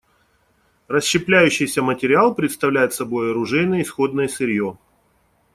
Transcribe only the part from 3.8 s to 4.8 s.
исходное сырье.